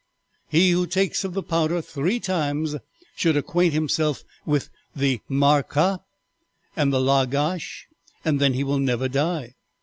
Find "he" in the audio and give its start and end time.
0.49-0.71, 8.55-8.63